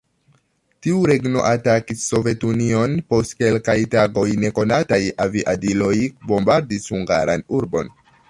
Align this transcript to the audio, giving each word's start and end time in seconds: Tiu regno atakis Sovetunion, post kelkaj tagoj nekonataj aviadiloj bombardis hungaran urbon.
Tiu 0.85 1.01
regno 1.09 1.41
atakis 1.49 2.05
Sovetunion, 2.13 2.95
post 3.13 3.35
kelkaj 3.43 3.75
tagoj 3.97 4.25
nekonataj 4.45 5.01
aviadiloj 5.27 5.93
bombardis 6.31 6.89
hungaran 6.97 7.47
urbon. 7.59 7.93